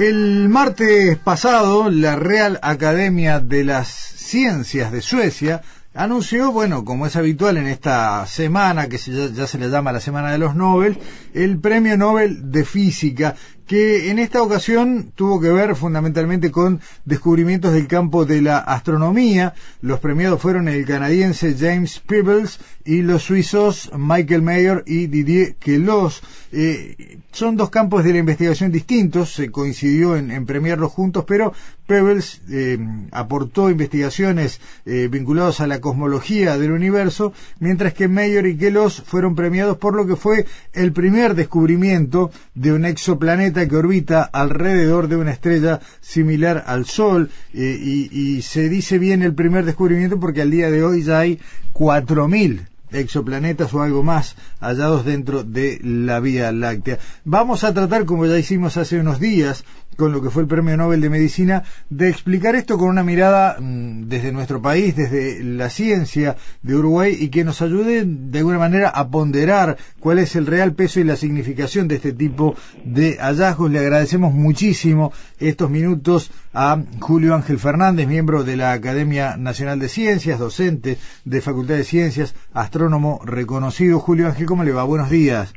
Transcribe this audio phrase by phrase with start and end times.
[0.00, 5.60] El martes pasado, la Real Academia de las Ciencias de Suecia
[5.92, 10.32] anunció, bueno, como es habitual en esta semana, que ya, se le llama la Semana
[10.32, 10.98] de los Nobel,
[11.34, 13.36] el Premio Nobel de Física,
[13.70, 19.54] que en esta ocasión tuvo que ver fundamentalmente con descubrimientos del campo de la astronomía.
[19.80, 26.20] Los premiados fueron el canadiense James Peebles y los suizos Michael Mayer y Didier Queloz.
[26.50, 31.52] Eh, son dos campos de la investigación distintos, se coincidió en, premiarlos juntos, pero
[31.86, 32.76] Peebles eh,
[33.12, 39.36] aportó investigaciones eh, vinculadas a la cosmología del universo, mientras que Mayer y Queloz fueron
[39.36, 45.16] premiados por lo que fue el primer descubrimiento de un exoplaneta que orbita alrededor de
[45.16, 50.50] una estrella similar al Sol, y, y se dice bien el primer descubrimiento porque al
[50.50, 51.38] día de hoy ya hay
[51.74, 56.98] 4.000 exoplanetas o algo más hallados dentro de la Vía Láctea.
[57.24, 59.64] Vamos a tratar, como ya hicimos hace unos días,
[60.00, 63.58] con lo que fue el Premio Nobel de Medicina, de explicar esto con una mirada
[63.60, 68.58] mm, desde nuestro país, desde la ciencia de Uruguay, y que nos ayude de alguna
[68.58, 73.18] manera a ponderar cuál es el real peso y la significación de este tipo de
[73.20, 73.70] hallazgos.
[73.70, 79.90] Le agradecemos muchísimo estos minutos a Julio Ángel Fernández, miembro de la Academia Nacional de
[79.90, 84.00] Ciencias, docente de Facultad de Ciencias, astrónomo reconocido.
[84.00, 84.82] Julio Ángel, ¿cómo le va?
[84.84, 85.52] Buenos días.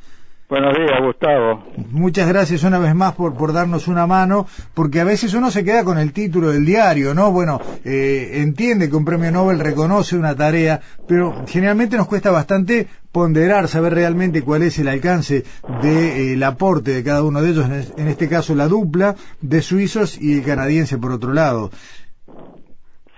[0.50, 1.64] Buenos días, Gustavo.
[1.92, 4.46] Muchas gracias una vez más por, por darnos una mano,
[4.76, 7.31] porque a veces uno se queda con el título del diario, ¿no?
[7.31, 12.88] Bueno, eh, entiende que un premio Nobel reconoce una tarea, pero generalmente nos cuesta bastante
[13.12, 15.44] ponderar, saber realmente cuál es el alcance
[15.82, 20.22] del eh, aporte de cada uno de ellos, en, este caso la dupla de suizos
[20.22, 21.70] y el canadiense por otro lado.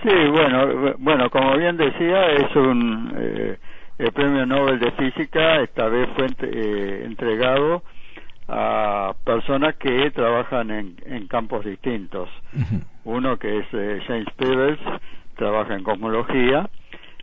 [0.04, 3.14] Sí, bueno, bueno, como bien decía, es un...
[3.18, 3.58] Eh,
[3.98, 7.84] el Premio Nobel de Física esta vez fue eh, entregado
[8.48, 12.30] a personas que trabajan en, campos distintos.
[13.04, 14.80] Uno que es eh, James Peebles,
[15.36, 16.70] trabaja en cosmología,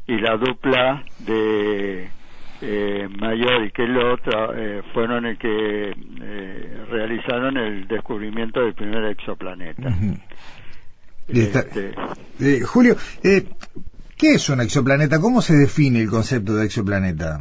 [0.06, 2.08] y la dupla de
[2.60, 4.20] eh, Mayor y Kellogg
[4.56, 5.94] eh, fueron el que
[6.90, 9.88] realizaron el descubrimiento del primer exoplaneta.
[11.28, 11.94] Este,
[12.64, 12.96] Julio,
[14.22, 15.20] ¿Qué es un exoplaneta?
[15.20, 17.40] ¿Cómo se define el concepto de exoplaneta?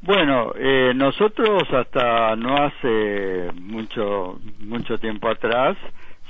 [0.00, 5.76] Bueno, eh, nosotros hasta no hace mucho mucho tiempo atrás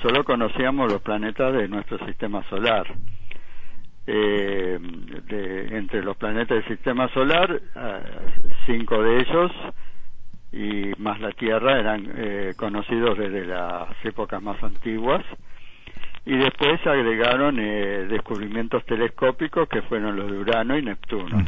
[0.02, 2.88] solo conocíamos los planetas de nuestro sistema solar.
[4.08, 4.76] Eh,
[5.70, 8.02] entre los planetas del sistema solar, eh,
[8.66, 9.52] cinco de ellos
[10.50, 15.24] y más la Tierra eran conocidos desde las épocas más antiguas
[16.28, 21.42] y después agregaron eh, descubrimientos telescópicos que fueron los de Urano y Neptuno.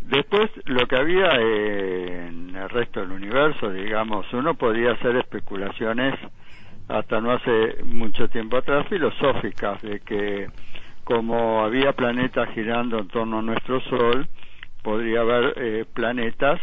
[0.00, 6.14] Después, lo que había en el resto del universo, digamos, uno podía hacer especulaciones
[6.88, 10.48] hasta no hace mucho tiempo atrás filosóficas de que
[11.04, 14.26] como había planetas girando en torno a nuestro Sol,
[14.82, 16.58] podría haber eh, planetas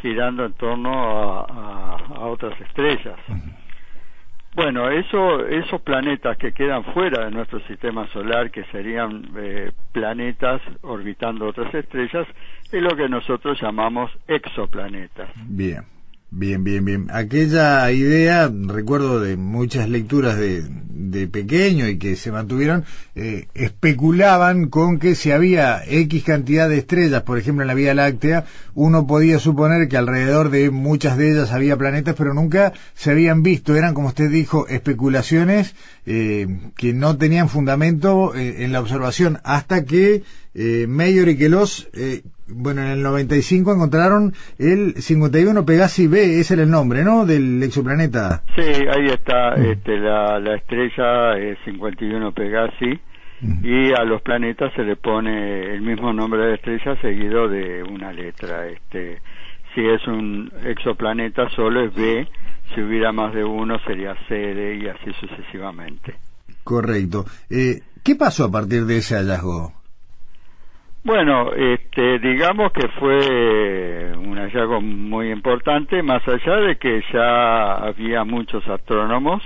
[0.00, 3.18] girando en torno a, otras estrellas.
[4.54, 10.60] Bueno, eso, esos planetas que quedan fuera de nuestro sistema solar, que serían eh, planetas
[10.82, 12.26] orbitando otras estrellas,
[12.72, 15.30] es lo que nosotros llamamos exoplanetas.
[15.46, 15.84] Bien.
[16.32, 17.08] Bien, bien, bien.
[17.12, 22.84] Aquella idea, recuerdo de muchas lecturas de, de pequeño y que se mantuvieron,
[23.16, 27.94] eh, especulaban con que si había X cantidad de estrellas, por ejemplo en la Vía
[27.94, 28.44] Láctea,
[28.74, 33.42] uno podía suponer que alrededor de muchas de ellas había planetas, pero nunca se habían
[33.42, 33.74] visto.
[33.74, 35.74] Eran, como usted dijo, especulaciones
[36.06, 36.46] eh,
[36.76, 40.22] que no tenían fundamento eh, en la observación, hasta que
[40.54, 46.54] eh, Mayor y Queloz, eh, bueno, en el 95 encontraron el 51 Pegasi B, ese
[46.54, 48.42] era el nombre, ¿no?, del exoplaneta.
[48.54, 49.64] Sí, ahí está mm.
[49.66, 52.98] este, la, la estrella 51 Pegasi,
[53.40, 53.64] mm.
[53.64, 58.12] y a los planetas se le pone el mismo nombre de estrella seguido de una
[58.12, 58.66] letra.
[58.66, 59.20] Este,
[59.74, 62.26] si es un exoplaneta solo es B,
[62.74, 66.14] si hubiera más de uno sería C, D y así sucesivamente.
[66.64, 67.24] Correcto.
[67.48, 69.79] Eh, ¿Qué pasó a partir de ese hallazgo?
[71.02, 78.24] Bueno, este, digamos que fue un hallazgo muy importante, más allá de que ya había
[78.24, 79.42] muchos astrónomos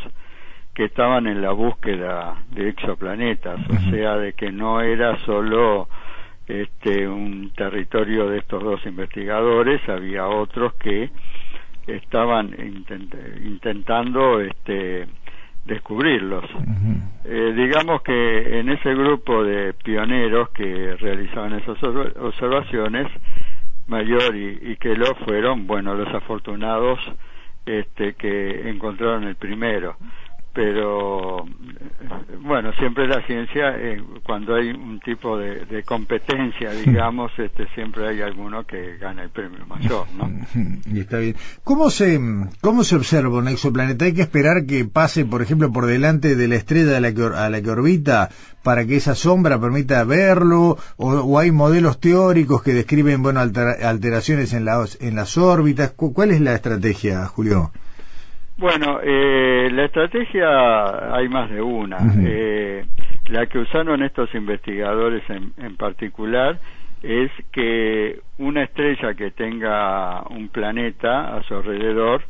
[0.74, 5.88] que estaban en la búsqueda de exoplanetas, o sea, de que no era solo
[6.48, 11.10] este, un territorio de estos dos investigadores, había otros que
[11.86, 12.52] estaban
[13.44, 15.06] intentando este,
[15.64, 16.44] descubrirlos.
[17.24, 23.08] Eh, digamos que en ese grupo de pioneros que realizaban esas observaciones,
[23.86, 26.98] Mayor y, y lo fueron, bueno, los afortunados
[27.66, 29.96] este, que encontraron el primero
[30.54, 31.44] pero
[32.40, 38.22] bueno siempre la ciencia eh, cuando hay un tipo de, competencia digamos este siempre hay
[38.22, 40.30] alguno que gana el premio mayor no
[40.92, 41.34] y está bien.
[41.64, 42.20] Cómo se
[42.60, 46.48] cómo se observa un exoplaneta hay que esperar que pase por ejemplo por delante de
[46.48, 48.30] la estrella a la que, a la que orbita
[48.62, 54.64] para que esa sombra permita verlo o, hay modelos teóricos que describen bueno alteraciones en
[54.64, 55.92] las en las órbitas.
[55.92, 57.72] Cuál es la estrategia Julio
[58.56, 61.98] bueno, eh, la estrategia hay más de una.
[62.24, 62.84] eh,
[63.28, 66.58] la que usaron estos investigadores en, en, particular
[67.02, 72.24] es que una estrella que tenga un planeta a su alrededor,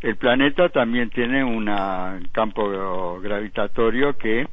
[0.00, 1.64] el planeta también tiene un
[2.32, 4.46] campo gravitatorio que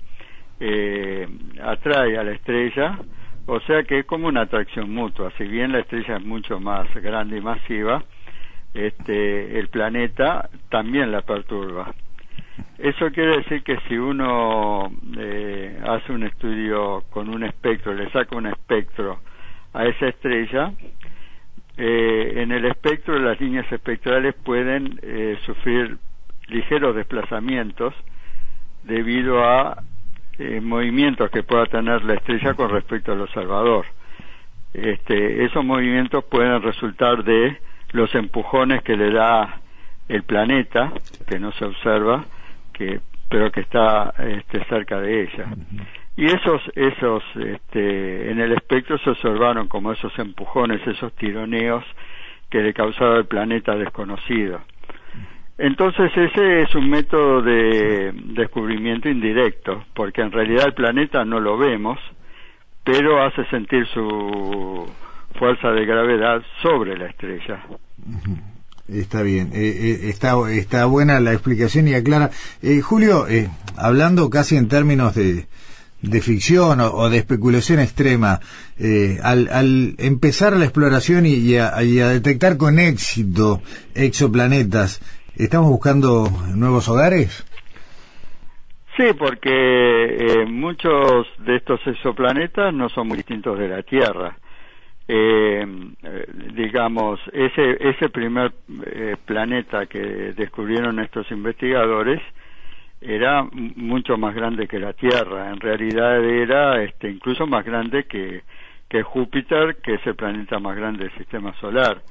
[0.61, 1.27] eh,
[1.61, 2.97] atrae a la estrella,
[3.47, 5.31] o sea que es como una atracción mutua.
[5.37, 8.01] Si bien la estrella es mucho más grande y masiva,
[8.73, 11.93] este, el planeta también la perturba.
[12.77, 18.35] Eso quiere decir que si uno eh, hace un estudio con un espectro, le saca
[18.35, 19.19] un espectro
[19.73, 20.73] a esa estrella,
[21.77, 25.97] eh, en el espectro las líneas espectrales pueden eh, sufrir
[26.47, 27.93] ligeros desplazamientos
[28.83, 29.83] debido a
[30.59, 33.85] movimientos que pueda tener la estrella con respecto al observador.
[34.73, 37.57] Este, esos movimientos pueden resultar de
[37.91, 39.61] los empujones que le da
[40.07, 40.91] el planeta,
[41.27, 42.25] que no se observa,
[42.73, 42.99] que,
[43.29, 45.47] pero que está este, cerca de ella.
[46.17, 51.83] Y esos, esos, este, en el espectro se observaron como esos empujones, esos tironeos
[52.49, 54.61] que le causaba el planeta desconocido.
[55.57, 61.57] Entonces ese es un método de descubrimiento indirecto, porque en realidad el planeta no lo
[61.57, 61.99] vemos,
[62.83, 64.91] pero hace sentir su
[65.37, 67.63] fuerza de gravedad sobre la estrella.
[68.87, 72.29] Está bien, eh, eh, está, está buena la explicación y aclara.
[72.61, 73.25] Eh, Julio,
[73.77, 75.45] hablando casi en términos de,
[76.01, 78.39] de ficción o, de especulación extrema,
[79.23, 83.61] al, al, empezar la exploración y, a, detectar con éxito
[83.95, 84.99] exoplanetas,
[85.37, 87.45] ¿estamos buscando nuevos hogares?
[88.97, 94.35] Sí, porque muchos de estos exoplanetas no son muy distintos de la Tierra
[95.13, 95.65] eh,
[96.53, 98.53] digamos, ese, ese primer
[98.85, 102.21] eh, planeta que descubrieron estos investigadores
[103.01, 105.49] era mucho más grande que la Tierra.
[105.49, 108.43] En realidad era este, incluso más grande que,
[108.87, 112.01] que Júpiter, que es el planeta más grande del sistema solar.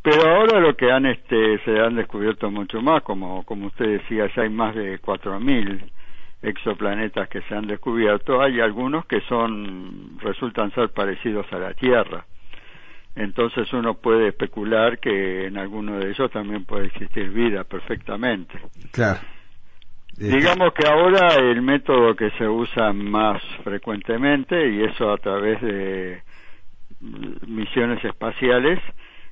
[0.00, 4.30] Pero ahora lo que han, este, se han descubierto mucho más, como, como usted decía,
[4.36, 5.90] ya hay más de 4.000
[6.44, 12.24] exoplanetas que se han descubierto, hay algunos que son resultan ser parecidos a la Tierra.
[13.16, 18.58] Entonces uno puede especular que en alguno de ellos también puede existir vida perfectamente.
[18.92, 19.20] Claro.
[20.16, 26.22] Digamos que ahora el método que se usa más frecuentemente, y eso a través de
[27.46, 28.78] misiones espaciales,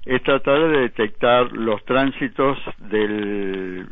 [0.04, 3.86] es tratar de detectar los tránsitos del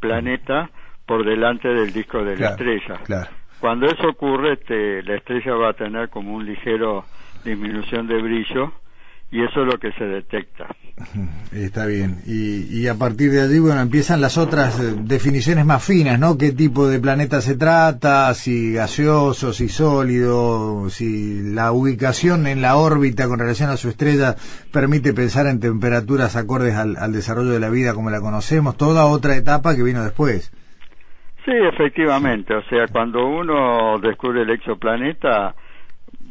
[0.00, 0.70] planeta
[1.06, 3.28] por delante del disco de la estrella.
[3.60, 7.04] Cuando eso ocurre, este, la estrella va a tener como un ligero
[7.44, 8.72] disminución de brillo
[9.32, 10.66] y eso es lo que se detecta.
[11.52, 12.20] Está bien.
[12.26, 16.36] Y, a partir de allí, bueno, empiezan las otras eh, definiciones más finas, ¿no?
[16.36, 18.32] ¿Qué tipo de planeta se trata?
[18.34, 24.36] Si gaseoso, si sólido, si la ubicación en la órbita con relación a su estrella
[24.70, 28.76] permite pensar en temperaturas acordes al, al desarrollo de la vida como la conocemos.
[28.76, 30.52] Toda otra etapa que vino después.
[31.44, 32.54] Sí, efectivamente.
[32.54, 35.54] O sea, cuando uno descubre el exoplaneta,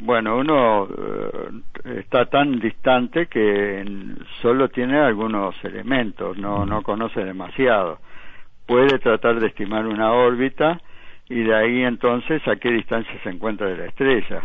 [0.00, 3.84] bueno, uno eh, está tan distante que
[4.40, 7.98] solo tiene algunos elementos, no, no conoce demasiado.
[8.66, 10.80] Puede tratar de estimar una órbita
[11.28, 14.42] y de ahí entonces a qué distancia se encuentra de la estrella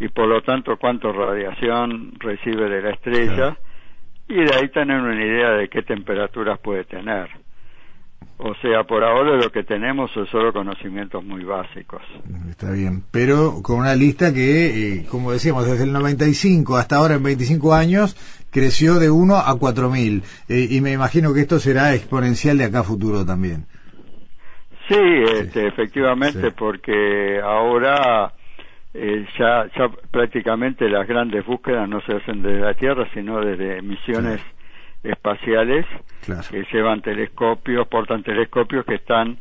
[0.00, 3.56] y por lo tanto cuánto radiación recibe de la estrella
[4.28, 7.28] y de ahí tener una idea de qué temperaturas puede tener.
[8.40, 12.02] O sea, por ahora lo que tenemos son solo conocimientos muy básicos.
[12.48, 17.16] Está bien, pero con una lista que, eh, como decíamos, desde el 95 hasta ahora
[17.16, 18.14] en 25 años
[18.52, 22.80] creció de 1 a 4000 eh, y me imagino que esto será exponencial de acá
[22.80, 23.66] a futuro también.
[24.88, 25.00] Sí,
[25.40, 28.32] este, efectivamente, porque ahora
[28.94, 33.82] eh, ya, ya prácticamente las grandes búsquedas no se hacen desde la Tierra, sino desde
[33.82, 34.40] misiones
[35.02, 35.86] espaciales
[36.50, 39.38] que llevan telescopios, portan telescopios que están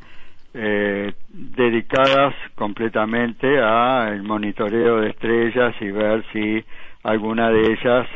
[0.54, 6.64] eh, dedicadas completamente al monitoreo de estrellas y ver si
[7.04, 8.08] alguna de ellas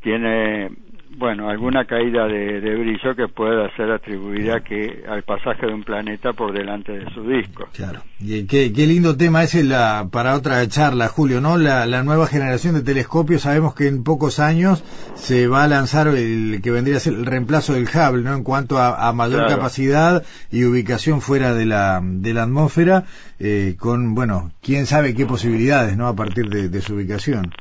[0.00, 0.70] tiene
[1.16, 6.32] bueno, alguna caída de, brillo que pueda ser atribuida que al pasaje de un planeta
[6.32, 7.68] por delante de su disco.
[7.72, 8.00] Claro.
[8.20, 11.58] Y qué, lindo tema ese la, para otra charla, Julio, ¿no?
[11.58, 14.82] La, nueva generación de telescopios, sabemos que en pocos años
[15.14, 18.34] se va a lanzar el que vendría a ser el reemplazo del Hubble, ¿no?
[18.34, 23.04] En cuanto a, mayor capacidad y ubicación fuera de la, de la atmósfera,
[23.38, 26.08] eh, con, bueno, quién sabe qué posibilidades, ¿no?
[26.08, 27.52] A partir de su ubicación.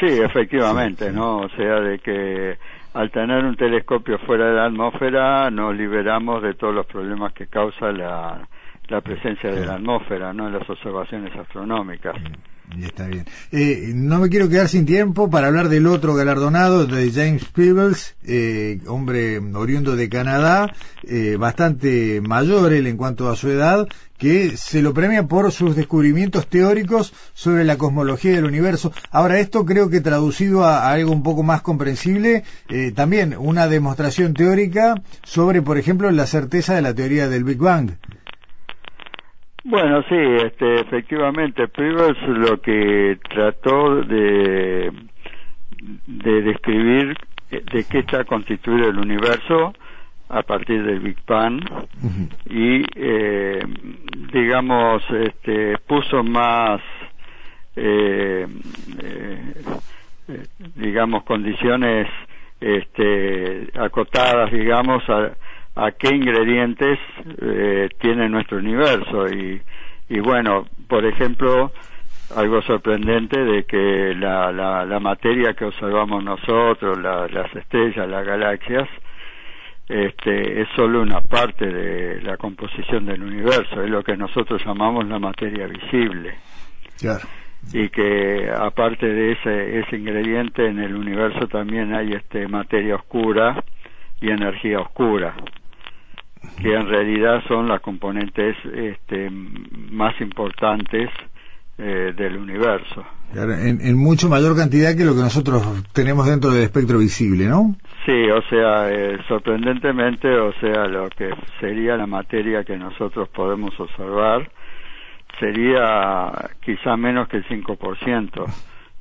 [0.00, 1.38] Sí, efectivamente, ¿no?
[1.38, 2.56] O sea, de que
[2.94, 7.46] al tener un telescopio fuera de la atmósfera nos liberamos de todos los problemas que
[7.46, 8.48] causa la,
[8.88, 10.46] la presencia de la atmósfera, ¿no?
[10.46, 12.14] En las observaciones astronómicas.
[12.76, 13.24] Y está bien.
[13.52, 18.16] Eh, no me quiero quedar sin tiempo para hablar del otro galardonado, de James Peebles,
[18.24, 20.72] eh, hombre oriundo de Canadá,
[21.04, 23.86] eh, bastante mayor él en cuanto a su edad,
[24.18, 28.92] que se lo premia por sus descubrimientos teóricos sobre la cosmología del universo.
[29.10, 32.42] Ahora, esto creo que traducido a, algo un poco más comprensible,
[32.94, 37.92] también una demostración teórica sobre, por ejemplo, la certeza de la teoría del Big Bang.
[39.68, 44.92] Bueno, sí, este, efectivamente, Peebles lo que trató de,
[46.06, 47.16] de describir
[47.50, 49.74] eh, de qué está constituido el universo
[50.28, 51.60] a partir del Big Bang.
[52.48, 53.58] Y, eh,
[54.32, 56.80] digamos, este, puso más,
[57.74, 58.46] eh,
[60.76, 62.06] digamos, condiciones
[62.60, 65.32] este, acotadas, digamos, a,
[65.76, 66.98] a qué ingredientes
[67.42, 69.28] eh, tiene nuestro universo.
[69.28, 69.60] Y,
[70.08, 71.70] y bueno, por ejemplo,
[72.34, 78.88] algo sorprendente de que la, la, la materia que observamos nosotros, las estrellas, las galaxias,
[79.88, 85.06] este, es solo una parte de la composición del universo, es lo que nosotros llamamos
[85.06, 86.34] la materia visible.
[87.72, 93.62] Y que aparte de ese, ese ingrediente en el universo también hay este materia oscura
[94.20, 95.34] y energía oscura
[96.60, 101.10] que en realidad son las componentes este, más importantes
[101.78, 103.04] eh, del universo.
[103.34, 105.62] en, mucho mayor cantidad que lo que nosotros
[105.92, 107.76] tenemos dentro del espectro visible, ¿no?
[108.06, 113.78] Sí, o sea, eh, sorprendentemente, o sea, lo que sería la materia que nosotros podemos
[113.78, 114.48] observar
[115.38, 116.32] sería
[116.64, 118.44] quizá menos que el 5%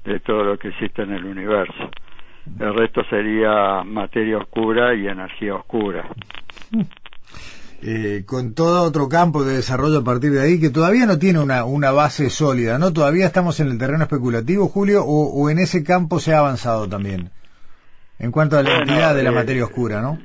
[0.03, 1.89] de todo lo que existe en el universo.
[2.59, 6.09] El resto sería materia oscura y energía oscura.
[7.81, 11.39] Eh, con todo otro campo de desarrollo a partir de ahí que todavía no tiene
[11.39, 12.93] una, una base sólida, ¿no?
[12.93, 17.29] Todavía estamos en el terreno especulativo, Julio, o, en ese campo se ha avanzado también,
[18.17, 20.17] en cuanto a la entidad de la eh, materia oscura, ¿no?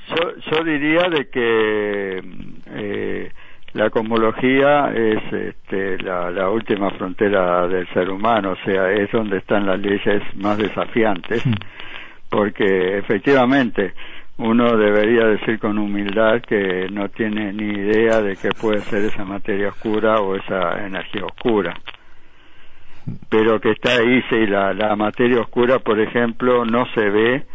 [0.50, 2.22] Yo, diría de que
[2.66, 3.32] eh,
[3.74, 9.38] la cosmología es este, la, la, última frontera del ser humano, o sea, es donde
[9.38, 11.54] están las leyes más desafiantes, mm.
[12.30, 13.92] porque efectivamente
[14.40, 19.24] uno debería decir con humildad que no tiene ni idea de qué puede ser esa
[19.24, 21.74] materia oscura o esa energía oscura.
[23.28, 27.46] Pero que está ahí, sí, la, la materia oscura, por ejemplo, no se ve,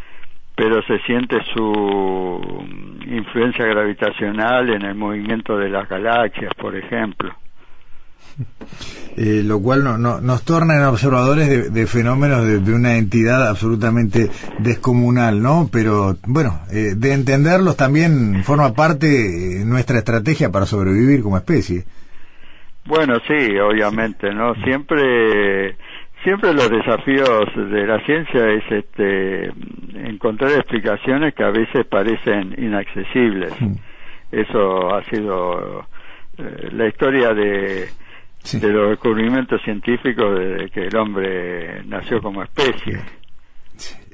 [0.55, 2.65] pero se siente su
[3.07, 7.33] influencia gravitacional en el movimiento de las galaxias, por ejemplo.
[9.17, 14.29] Eh, lo cual no, nos torna en observadores de, fenómenos de, una entidad absolutamente
[14.59, 15.69] descomunal, ¿no?
[15.71, 21.37] Pero bueno, eh, de entenderlos también forma parte de eh, nuestra estrategia para sobrevivir como
[21.37, 21.85] especie.
[22.87, 24.53] Bueno, sí, obviamente, ¿no?
[24.65, 25.77] Siempre
[26.25, 29.45] siempre los desafíos de la ciencia es este
[30.09, 33.53] encontrar explicaciones que a veces parecen inaccesibles.
[33.61, 33.75] Mm.
[34.33, 35.87] Eso ha sido
[36.73, 37.87] la historia de
[38.53, 43.01] de los descubrimientos científicos desde que el hombre nació como especie.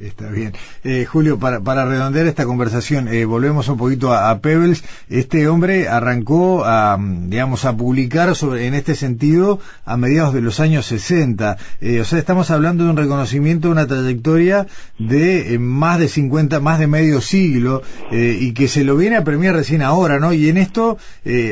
[0.02, 0.54] Está bien.
[0.84, 4.84] Eh, Julio, para, para redondear esta conversación, eh, volvemos un poquito a, Pebbles.
[5.10, 10.60] Este hombre arrancó a, digamos, a publicar sobre, en este sentido a mediados de los
[10.60, 11.58] años 60.
[11.82, 14.66] Eh, o sea, estamos hablando de un reconocimiento de una trayectoria
[14.98, 19.56] de más de 50, más de medio siglo, y que se lo viene a premiar
[19.56, 20.34] recién ahora, ¿no?
[20.34, 20.98] Y en esto,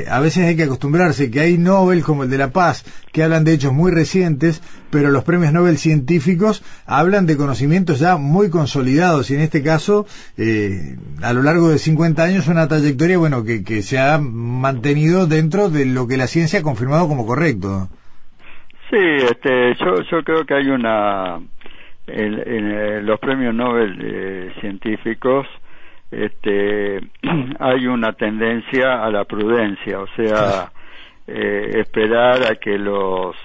[0.09, 3.43] a veces hay que acostumbrarse que hay Nobel como el de La Paz, que hablan
[3.43, 9.29] de hechos muy recientes, pero los premios Nobel científicos hablan de conocimientos ya muy consolidados
[9.29, 10.05] y en este caso,
[10.37, 15.27] eh, a lo largo de 50 años, una trayectoria, bueno, que, que se ha mantenido
[15.27, 17.89] dentro de lo que la ciencia ha confirmado como correcto.
[18.89, 21.41] Sí, este, yo, yo creo que hay una,
[22.07, 25.45] en, eh, los premios Nobel eh, científicos,
[26.09, 26.99] este,
[27.59, 30.71] hay una tendencia a la prudencia, o sea,
[31.27, 33.35] esperar a que los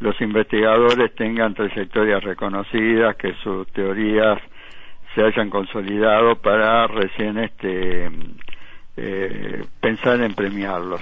[0.00, 4.38] los investigadores tengan trayectorias reconocidas, que sus teorías
[5.14, 8.08] se hayan consolidado para recién este
[8.96, 11.00] eh, pensar en premiarlos.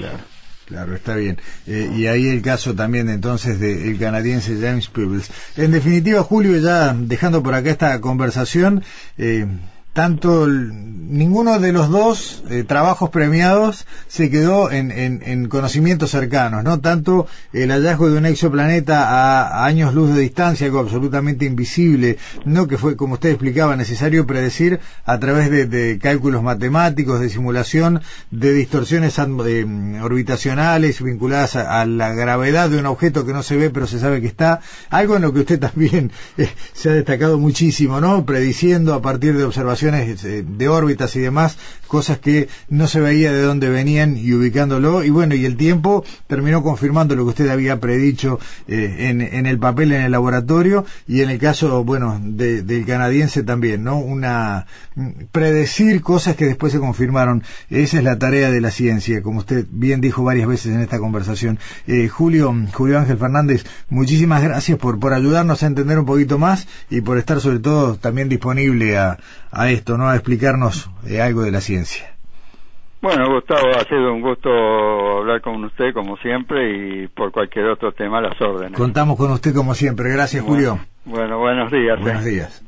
[0.66, 0.94] Claro.
[0.94, 1.38] está bien.
[1.66, 5.30] Eh, y ahí el caso también entonces del canadiense James Peebles.
[5.56, 8.82] En definitiva, Julio, ya dejando por acá esta conversación,
[9.16, 9.46] eh,
[9.98, 10.46] tanto
[11.08, 16.80] ninguno de los dos eh, trabajos premiados se quedó en, en, conocimientos cercanos, ¿no?
[16.80, 22.68] Tanto el hallazgo de un exoplaneta a, años luz de distancia, algo absolutamente invisible, no
[22.68, 28.52] que fue, como usted explicaba, necesario predecir a través de, cálculos matemáticos, de simulación, de
[28.52, 33.86] distorsiones eh, orbitacionales vinculadas a, la gravedad de un objeto que no se ve pero
[33.86, 38.00] se sabe que está, algo en lo que usted también eh, se ha destacado muchísimo,
[38.00, 38.24] ¿no?
[38.26, 43.32] Prediciendo a partir de observaciones eh, de órbitas y demás, cosas que no se veía
[43.32, 45.04] de dónde venían y ubicándolo.
[45.04, 49.58] Y bueno, y el tiempo terminó confirmando lo que usted había predicho eh, en, el
[49.58, 53.98] papel en el laboratorio y en el caso, bueno, del canadiense también, ¿no?
[53.98, 54.66] Una
[55.30, 57.42] predecir cosas que después se confirmaron.
[57.70, 60.98] Esa es la tarea de la ciencia, como usted bien dijo varias veces en esta
[60.98, 61.58] conversación.
[61.86, 66.66] Eh, Julio, Julio Ángel Fernández, muchísimas gracias por, por ayudarnos a entender un poquito más
[66.90, 69.18] y por estar sobre todo también disponible a,
[69.50, 70.08] a esto, ¿no?
[70.08, 72.14] A explicarnos eh, algo de la ciencia.
[73.00, 74.48] Bueno, Gustavo, ha sido un gusto
[75.18, 78.76] hablar con usted como siempre y por cualquier otro tema las órdenes.
[78.76, 80.10] Contamos con usted como siempre.
[80.10, 80.80] Gracias, Julio.
[81.04, 82.00] Bueno, buenos días.
[82.00, 82.30] Buenos eh.
[82.30, 82.67] días.